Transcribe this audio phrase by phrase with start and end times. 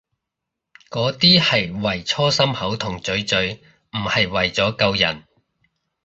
[0.89, 3.61] 嗰啲係為搓心口同嘴嘴，
[3.91, 5.25] 唔係為咗救人